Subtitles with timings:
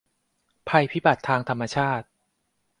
[0.69, 2.05] ภัยพิบัติทางธรรมชาติ